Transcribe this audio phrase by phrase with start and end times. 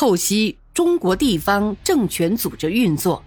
[0.00, 3.22] 透析中国地方政权组织运作，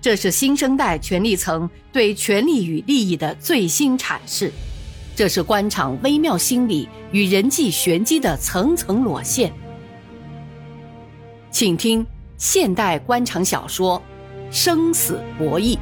[0.00, 4.50] 这是新生代权力层对权力与利益的最新阐释，
[5.14, 9.52] 这是官场微妙心理与人际玄机的层层裸现。
[11.50, 12.06] 请听
[12.38, 14.02] 现代官场小说
[14.50, 15.76] 《生死博弈》。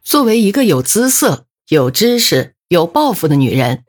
[0.00, 3.82] 作为一个有姿色、有知识、有抱负的女人。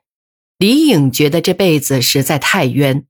[0.62, 3.08] 李颖觉得这辈子实在太冤。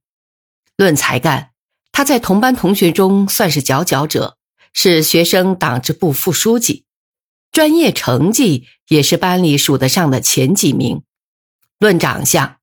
[0.74, 1.50] 论才干，
[1.92, 4.38] 她在同班同学中算是佼佼者，
[4.72, 6.84] 是学生党支部副书记；
[7.52, 11.02] 专业成绩也是班里数得上的前几名。
[11.78, 12.56] 论长相，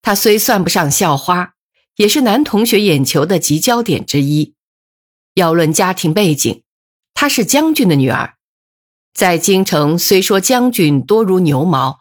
[0.00, 1.54] 她虽算不上校花，
[1.96, 4.54] 也是男同学眼球的集焦点之一。
[5.34, 6.62] 要论家庭背景，
[7.14, 8.36] 她是将军的女儿，
[9.12, 11.98] 在京城虽说将军多如牛毛。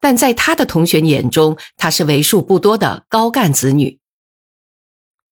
[0.00, 3.98] 但在他的同学眼中，他是为数不多的高干子女。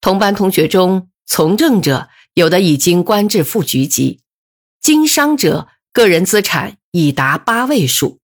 [0.01, 4.21] 同班同学中，从政者有的已经官至副局级，
[4.81, 8.21] 经商者个人资产已达八位数。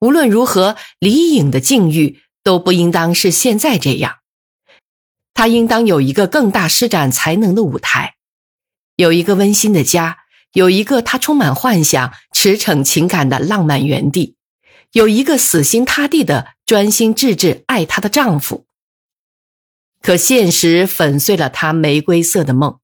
[0.00, 4.18] 无论如何，李颖的境遇都不应当是现在这样。
[5.32, 8.16] 她应当有一个更大施展才能的舞台，
[8.96, 10.18] 有一个温馨的家，
[10.52, 14.35] 有一个她充满幻想、驰骋情感的浪漫园地。
[14.92, 18.66] 有一个死心塌地的、专心致志爱她的丈夫，
[20.00, 22.78] 可现实粉碎了她玫瑰色的梦。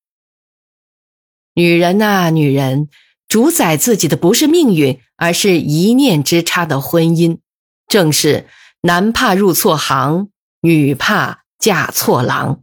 [1.55, 2.89] 女人呐，女人，
[3.28, 7.39] 主宰自己的不是命运，而是一念之差的婚姻。
[7.86, 8.48] 正是
[8.83, 12.62] 男怕入错行，女怕嫁错郎。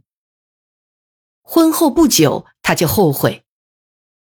[1.42, 3.44] 婚后不久，她就后悔。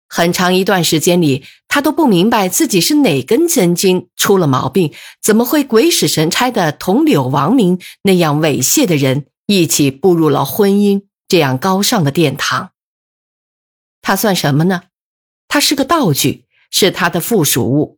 [0.07, 12.71] 很长一段时间里，他都不明白自己是哪根神经出了毛病，怎么会鬼使神差的同柳王明那样猥亵的人一起步入了婚姻这样高尚的殿堂？
[14.01, 14.83] 他算什么呢？
[15.47, 17.97] 他是个道具，是他的附属物。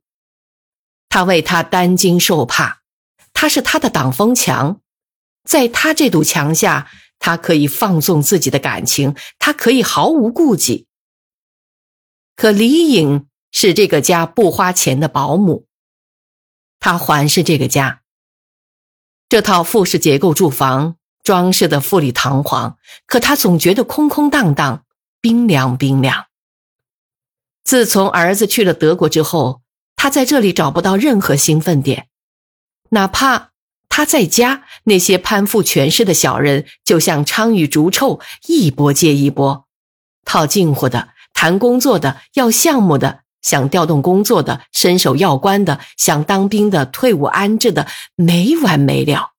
[1.10, 2.80] 他为他担惊受怕，
[3.34, 4.80] 他是他的挡风墙，
[5.44, 10.87] 在他这堵墙下，他可以放纵自己的感情，他可以毫无顾忌。
[12.38, 15.66] 可李颖是这个家不花钱的保姆，
[16.80, 18.04] 她还是这个家。
[19.28, 22.78] 这套复式结构住房装饰的富丽堂皇，
[23.08, 24.86] 可她总觉得空空荡荡、
[25.20, 26.28] 冰凉冰凉。
[27.64, 29.64] 自从儿子去了德国之后，
[29.96, 32.08] 她在这里找不到任何兴奋点，
[32.92, 33.52] 哪怕
[33.90, 39.66] 她在家，那些攀附权势的小人就像鲳鱼逐臭，一波接一波，
[40.24, 41.16] 套近乎的。
[41.40, 49.34] 谈工作的，要项目的，想调动工作的，伸手要官的，想当兵的，退伍安置的，没完没了。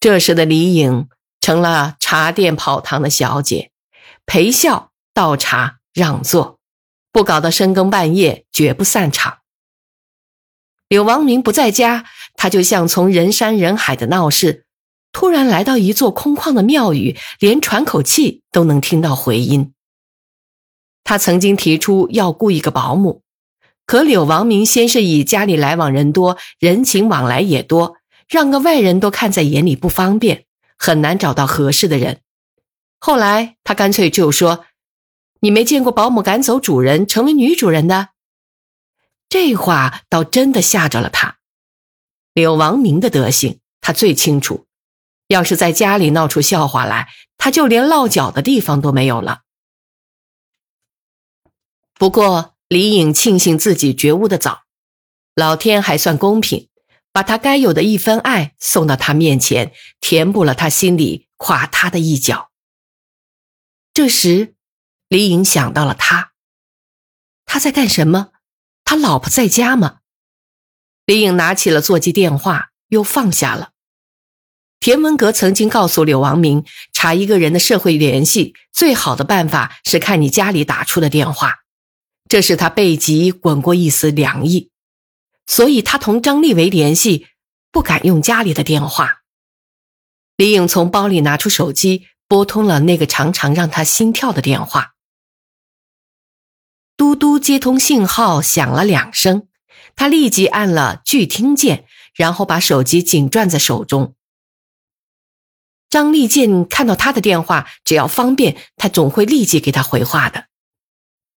[0.00, 1.08] 这时的李颖
[1.40, 3.70] 成了茶店跑堂的小姐，
[4.26, 6.58] 陪笑倒茶让座，
[7.12, 9.38] 不搞得深更半夜，绝不散场。
[10.88, 14.64] 柳王明不在家，他就像从人山人海的闹市，
[15.12, 19.72] 突然来到一座空旷的庙宇，连喘口气都能听到回音。
[21.10, 23.22] 他曾经提出要雇一个保姆，
[23.84, 27.96] 可柳王明先是以家里来往人多，人情往来也多，
[28.28, 30.44] 让个外人都看在眼里不方便，
[30.78, 32.20] 很难找到合适的人。
[33.00, 34.66] 后来他干脆就说
[35.42, 38.10] ：“你没见过保姆赶走主人成为女主人的？”
[39.28, 41.38] 这话倒真的吓着了他。
[42.34, 44.66] 柳王明的德行他最清楚，
[45.26, 49.40] 要是在家里闹出笑话来，他就连落脚的地方都没有了。
[52.00, 54.62] 不过，李颖庆幸自己觉悟的早，
[55.34, 56.70] 老天还算公平，
[57.12, 62.52] 把他该有的一分爱送到他面前，填补了他心里垮塌的一角。
[63.92, 64.54] 这时，
[65.08, 66.32] 李颖想到了他，
[67.44, 68.28] 他在干什么？
[68.82, 69.98] 他老婆在家吗？
[71.04, 73.72] 李颖拿起了座机电话，又放下了。
[74.80, 76.64] 田文革曾经告诉柳王明，
[76.94, 81.59] 查一个人的社会联系，最好的办法是看你家里打出的电话。
[82.30, 84.70] 这使他背脊滚过一丝凉意，
[85.48, 87.26] 所以他同张立维联系，
[87.72, 89.22] 不敢用家里的电话。
[90.36, 94.92] 李颖从包里拿出手机，拨通了那个常常让他心跳的电话。
[96.96, 99.48] 嘟嘟接通信号响了两声，
[99.96, 101.84] 他立即按了拒听键，
[102.14, 104.14] 然后把手机紧攥在手中。
[105.88, 110.49] 张立健看到他的电话，只要方便，他总会立即给他回话的。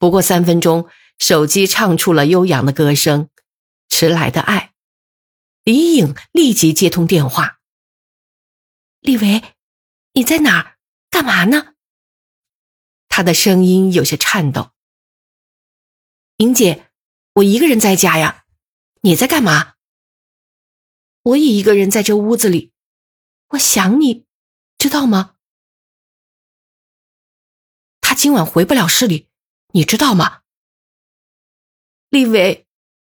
[0.03, 0.89] 不过三分钟，
[1.21, 3.27] 手机唱出了悠扬的歌声，
[3.89, 4.75] 《迟来的爱》。
[5.63, 7.61] 李颖立即接通电话。
[8.99, 9.41] 李维，
[10.15, 10.79] 你在哪儿？
[11.09, 11.75] 干嘛呢？
[13.07, 14.73] 他的声音有些颤抖。
[16.39, 16.91] 莹姐，
[17.35, 18.45] 我一个人在家呀，
[19.03, 19.75] 你在干嘛？
[21.23, 22.73] 我也一个人在这屋子里，
[23.51, 24.27] 我想你，
[24.79, 25.37] 知道吗？
[28.01, 29.29] 他今晚回不了市里，
[29.73, 30.43] 你知道吗？
[32.11, 32.67] 李伟，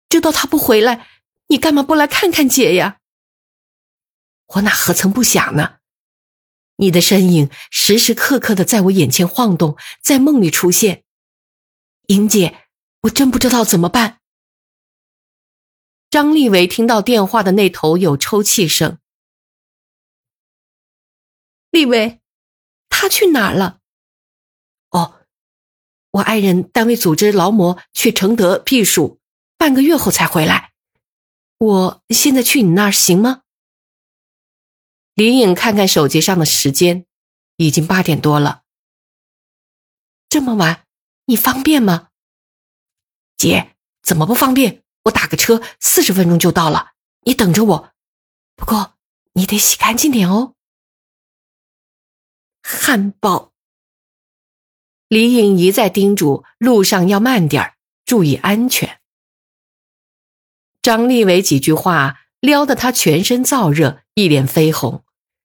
[0.08, 1.08] 知道他不回来，
[1.48, 3.00] 你干嘛不来看看姐呀？
[4.46, 5.78] 我哪何曾不想呢？
[6.76, 11.04] 你的身影时时刻刻的在我眼前晃动，在梦里出现。
[12.06, 12.68] 莹姐，
[13.02, 14.20] 我真不知道怎么办。
[16.08, 18.98] 张立伟听到电话的那头有抽泣声。
[21.70, 22.20] 立伟，
[22.88, 23.80] 他去哪儿了？
[26.16, 29.20] 我爱人单位组织劳模去承德避暑，
[29.58, 30.72] 半个月后才回来。
[31.58, 33.42] 我现在去你那儿行吗？
[35.12, 37.04] 林颖看看手机上的时间，
[37.56, 38.62] 已经八点多了。
[40.30, 40.86] 这么晚，
[41.26, 42.08] 你方便吗？
[43.36, 44.82] 姐，怎么不方便？
[45.04, 46.92] 我打个车，四十分钟就到了。
[47.24, 47.92] 你等着我。
[48.54, 48.94] 不过
[49.34, 50.54] 你得洗干净点哦。
[52.62, 53.52] 汉堡。
[55.08, 57.74] 李颖一再叮嘱，路上要慢点儿
[58.04, 58.98] 注意安全。
[60.82, 65.04] 张立伟几句话撩得他全身燥热，一脸绯红。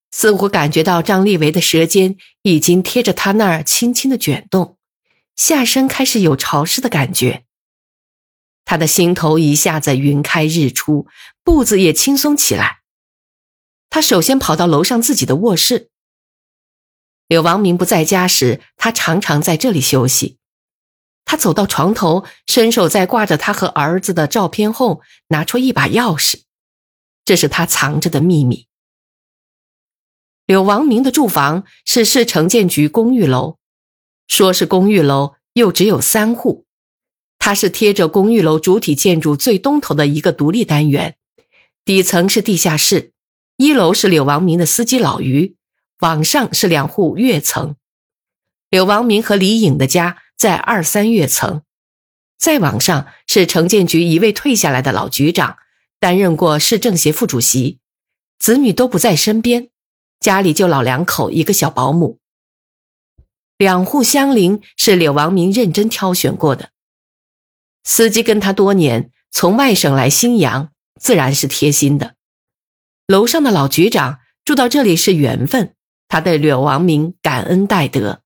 [0.09, 4.77] 似乎感觉到张立维的舌尖已经贴着他那儿轻轻的卷动，
[5.35, 7.45] 下身开始有潮湿的感觉。
[8.65, 11.05] 他的心头一下子云开日出，
[11.43, 12.79] 步子也轻松起来。
[13.91, 15.90] 他首先跑到楼上自己的卧室。
[17.31, 20.37] 柳王明不在家时，他常常在这里休息。
[21.23, 24.99] 他走到床头，伸手在挂着他和儿子的照片后，
[25.29, 26.41] 拿出一把钥匙，
[27.23, 28.67] 这是他藏着的秘密。
[30.45, 33.59] 柳王明的住房是市城建局公寓楼，
[34.27, 36.65] 说是公寓楼，又只有三户。
[37.39, 41.15] 它是贴着公寓楼主体建筑最东头的一个独立单元，
[41.85, 43.13] 底层是地下室，
[43.55, 45.55] 一楼是柳王明的司机老于，
[46.01, 47.75] 往上是两户跃层。
[48.69, 51.63] 柳王明和李颖的家在二三跃层，
[52.37, 55.57] 再往上是城建局一位退下来的老局长，
[55.99, 57.79] 担任过市政协副主席，
[58.39, 59.69] 子女都不在身边。
[60.19, 62.19] 家里就老两口，一个小保姆。
[63.57, 66.69] 两户相邻是柳王明认真挑选过的。
[67.83, 72.15] 司机跟他多年，从外省来新阳，自然是贴心的。
[73.07, 75.75] 楼上的老局长住到这里是缘分，
[76.11, 78.19] 他对柳王明感恩戴德。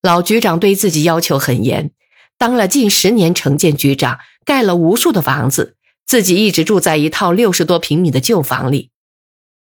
[0.00, 1.90] 老局长对自己要求很严，
[2.38, 5.76] 当了近十年城建局长，盖了无数的房子，
[6.06, 8.90] 自己一直住在一套六十多平米的旧房里。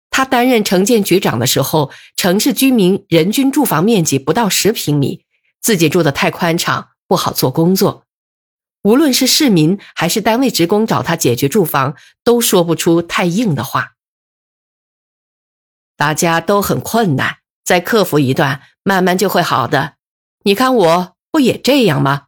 [0.09, 5.23] 他担任城建局长的时候，城市居民人均住房面积不到十平米，
[5.61, 8.03] 自己住的太宽敞，不好做工作。
[8.83, 11.95] 无论是市民还是单位职工找他解决住房，
[12.25, 13.93] 都说不出太硬的话。
[16.01, 19.97] 大家都很困难，再克服一段，慢慢就会好的。
[20.45, 22.23] 你看我不也这样吗？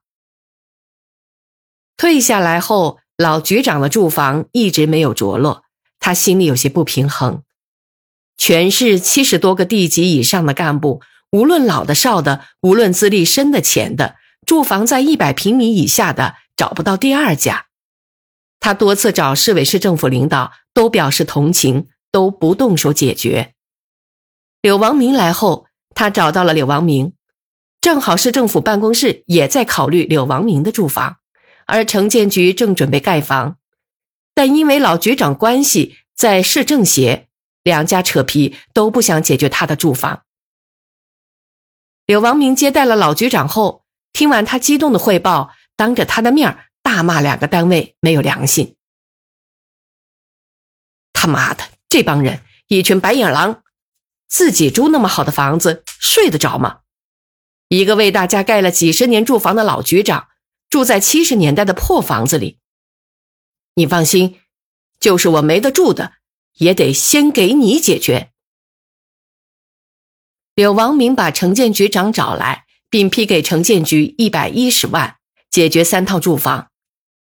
[1.97, 5.63] 退下来后，老局长的住房一直没有着落，
[5.99, 7.41] 他心里有些不平衡。
[8.37, 11.01] 全市七十多个地级以上的干部，
[11.31, 17.65] 无论老的少的，无论资历深的浅的，住房在一百平米以下的找不到第二家。
[18.59, 23.52] 他多次找市委市政府领导，都表示同情，都不动手解决。
[24.63, 27.13] 柳王明来后，他找到了柳王明，
[27.81, 31.17] 正好市政府办公室也在考虑柳王明的住房，
[31.65, 33.57] 而城建局正准备盖房，
[34.33, 37.27] 但因为老局长关系在市政协。
[37.63, 40.23] 两家扯皮都不想解决他的住房。
[42.05, 48.75] 柳王明接待了老局长后，听完他激动的汇报，当着他的面大骂两个单位没有良心。
[51.13, 53.62] 他妈的，这帮人一群白眼狼，
[54.33, 56.79] 自己住那么好的房子，睡得着吗？
[57.67, 60.27] 一个为大家盖了几十年住房的老局长，
[60.71, 62.57] 住在七十年代的破房子里。
[63.75, 64.39] 你放心，
[64.99, 66.13] 就是我没得住的。
[66.57, 68.31] 也得先给你解决。
[70.55, 75.17] 柳王明把城建局长找来，并批给城建局一百一十万，
[75.51, 76.71] 解决三套住房。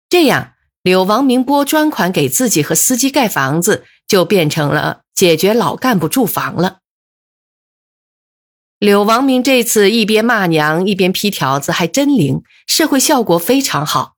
[0.10, 6.82] 这样，柳王明拨专款给自己和司机盖房子，就变成了解决老干部住房了。
[8.84, 14.16] 柳王明这次一边骂娘，一边批条子，还真灵，社会效果非常好。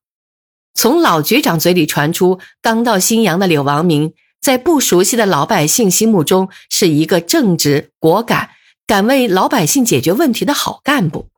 [0.74, 4.16] 从老局长嘴里传出，刚到新阳的柳王明。
[4.42, 8.50] 在不熟悉的老百姓心目中是一个正直、果敢、
[8.88, 11.30] 敢为老百姓解决问题的好干部，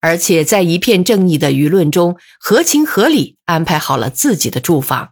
[0.00, 5.10] 而且在一片正义的舆论中合情合理安排好了自己的住房。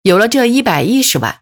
[0.00, 1.40] 有了这一百一十万，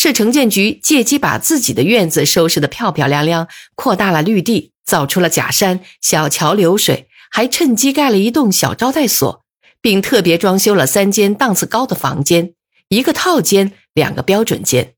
[0.00, 9.44] 市城建局借机把自己的院子收拾得漂漂亮亮，扩大了绿地，造出了假山、小桥流水，还趁机盖了一栋小招待所。
[9.80, 12.54] 并特别装修了三间档次高的房间，
[12.90, 14.94] 一个套间，两个标准间。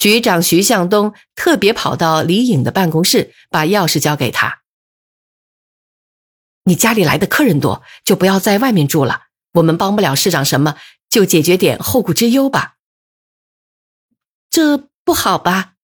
[0.00, 4.62] 局长徐向东特别跑到李颖的办公室，把钥匙交给他
[6.66, 9.26] ：“你家里来的客人多，就不要在外面住了。
[9.52, 10.74] 我们帮不了市长什么，
[11.08, 12.72] 就解决点后顾之忧吧。”
[14.56, 15.74] 这不好吧？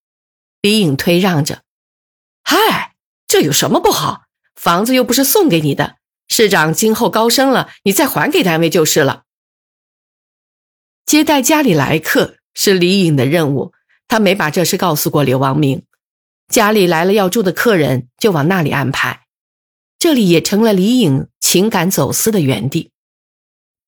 [0.63, 1.61] 李颖推让着
[2.43, 2.95] ：“嗨，
[3.27, 4.23] 这有什么不好？
[4.55, 9.25] 房子又不是送给你的。”市长今后高升了，你再还给单位就是了。
[11.05, 13.75] 接待家里来客是李颖的任务，
[14.09, 15.85] 他没把这事告诉过刘王明。
[16.49, 19.27] 家里来了要住的客人，就往那里安排。
[19.99, 22.92] 这里也成了李颖情感走私的原地。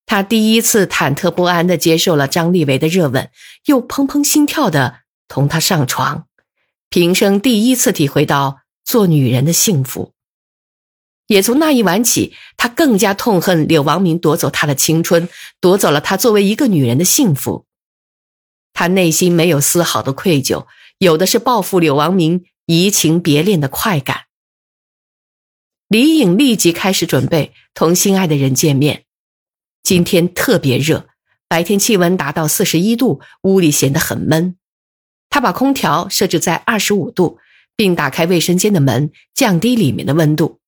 [0.07, 3.31] 他第一次忐忑不安地接受了张立维的热吻，
[3.65, 6.27] 又砰砰心跳地同他上床，
[6.91, 10.13] 平生第一次体会到做女人的幸福。
[11.27, 15.27] 也从那一晚起，他更加痛恨柳王明夺走他的青春，
[15.59, 17.65] 夺走了他作为一个女人的幸福。
[18.75, 20.67] 他内心没有丝毫的愧疚，
[20.99, 24.25] 有的是报复柳王明移情别恋的快感。
[25.89, 29.05] 李颖立即开始准备同心爱的人见面。
[29.85, 31.07] 今天特别热，
[31.47, 34.57] 白天气温达到四十一度，屋里显得很闷。
[35.29, 37.39] 他把空调设置在二十五度，
[37.77, 40.61] 并打开卫生间的门，降低里面的温度。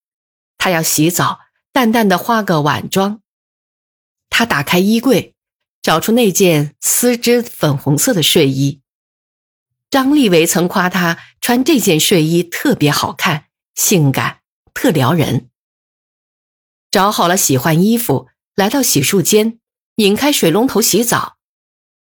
[0.58, 1.40] 他要洗澡，
[1.72, 3.22] 淡淡的化个晚妆。
[4.28, 5.34] 他打开衣柜，
[5.80, 8.82] 找出那件丝织粉红色的睡衣。
[9.88, 14.40] 张立维曾夸他穿这件睡衣特别好看、性感、
[14.74, 15.48] 特撩人。
[16.90, 19.60] 找好了洗换衣服，来到洗漱间，
[19.96, 21.36] 拧开水龙头洗澡，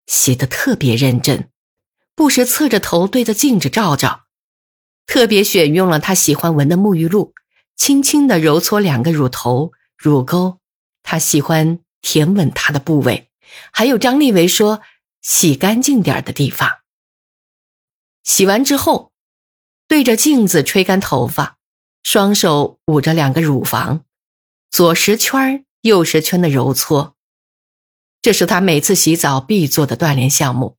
[0.07, 1.51] 洗得特别认真，
[2.15, 4.27] 不时侧着头对着镜子照照，
[5.05, 7.35] 特别选用了他喜欢闻的沐浴露。
[7.77, 10.61] 轻轻的揉搓两个乳头、乳沟，
[11.03, 13.29] 他喜欢舔吻她的部位，
[13.73, 14.81] 还有张立维说
[15.23, 16.79] 洗干净点的地方。
[18.23, 19.11] 洗完之后，
[19.89, 21.59] 对着镜子吹干头发，
[22.05, 24.05] 双手捂着两个乳房，
[24.71, 27.15] 左十圈右十圈的揉搓，
[28.23, 30.79] 这是他每次洗澡必做的锻炼项目。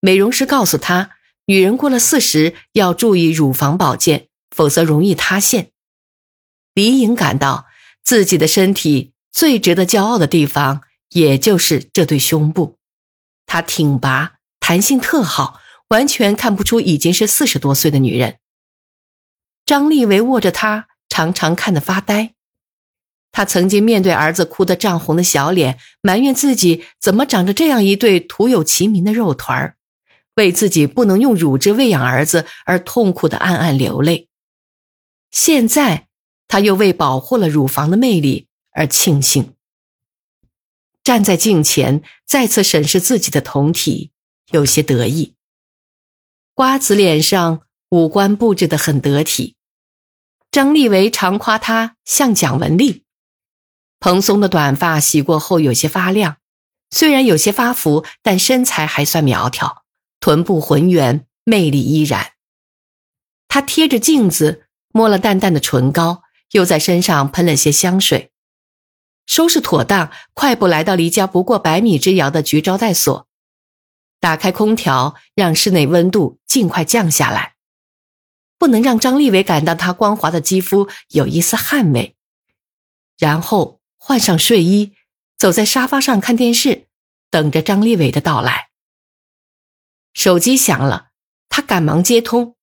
[0.00, 1.10] 美容师告诉他，
[1.44, 5.70] 女人过了四十要注意乳房保健，否则容易塌陷。
[6.72, 7.66] 李颖感到
[8.02, 10.80] 自己的身体最值得骄傲的地方，
[11.10, 12.78] 也就是这对胸部。
[13.44, 18.38] 她挺拔，弹性特好，完全看不出已经是四十多岁的女人。
[19.66, 22.35] 张立维握着她，常常看得发呆。
[23.36, 29.76] 他曾经面对儿子哭得涨红的小脸，埋怨自己怎么长着这样一对徒有其名的肉团儿，
[30.36, 34.30] 为自己不能用乳汁喂养儿子而痛苦的暗暗流泪。
[35.30, 36.04] 现在。
[36.48, 39.54] 他又为保护了乳房的魅力而庆幸。
[41.02, 44.12] 站在镜前，再次审视自己的酮体，
[44.52, 45.34] 有些得意。
[46.54, 49.56] 瓜子脸上五官布置的很得体。
[50.52, 53.02] 张立维常夸他像蒋雯丽。
[54.06, 56.36] 蓬松的短发洗过后有些发亮，
[56.90, 59.82] 虽然有些发福，但身材还算苗条，
[60.20, 62.34] 臀部浑圆，魅力依然。
[63.48, 66.22] 他贴着镜子摸了淡淡的唇膏。
[66.52, 68.30] 又在身上喷了些香水，
[69.26, 73.26] 收拾妥当，快步来到离家不过百米之遥的局招待所，
[74.20, 77.56] 打开空调，让室内温度尽快降下来，
[78.56, 82.14] 不能让张立伟感到他光滑的肌肤有一丝汗味。
[83.18, 83.75] 然后
[84.08, 84.94] 换上睡衣，
[85.36, 86.86] 走在沙发上看电视，
[87.28, 88.70] 等着张立伟的到来。
[90.14, 91.10] 手机响了，
[91.48, 92.54] 他赶忙接通，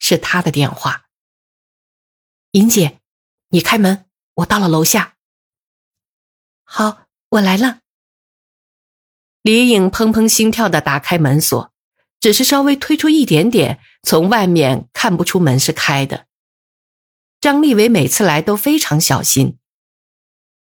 [0.00, 1.04] 是他的电话，
[2.50, 2.98] 尹姐。
[3.50, 5.14] 你开门，我到了楼下。
[6.64, 7.82] 好，我来了。
[9.42, 11.72] 李颖砰砰心跳的打开门锁，
[12.18, 16.26] 只是稍微推出一点点，从外面看不出门是开的。
[17.40, 19.57] 张立伟每次来都非常小心，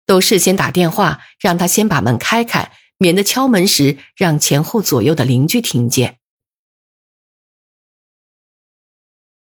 [0.05, 6.17] 都事先打电话让他先把门开开，免得敲门时让前后左右的邻居听见。